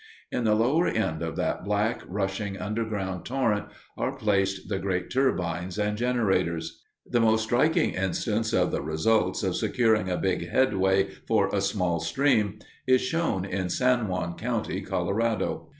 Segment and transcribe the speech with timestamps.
[0.31, 5.77] In the lower end of that black, rushing, underground torrent are placed the great turbines
[5.77, 6.81] and generators.
[7.05, 11.99] The most striking instance of the results of securing a big headway for a small
[11.99, 15.69] stream is shown in San Juan County, Colorado.